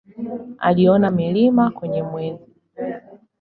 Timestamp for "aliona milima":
0.57-1.71